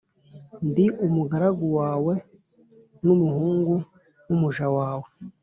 [0.69, 2.13] Ndi umugaragu wawe
[3.05, 3.73] n’umuhungu
[4.27, 5.09] w’umuja wawe,